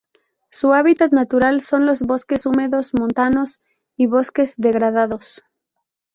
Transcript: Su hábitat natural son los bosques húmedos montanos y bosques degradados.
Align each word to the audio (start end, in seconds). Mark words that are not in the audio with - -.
Su 0.49 0.73
hábitat 0.73 1.11
natural 1.13 1.61
son 1.61 1.85
los 1.85 2.01
bosques 2.01 2.47
húmedos 2.47 2.95
montanos 2.95 3.61
y 3.95 4.07
bosques 4.07 4.55
degradados. 4.57 5.43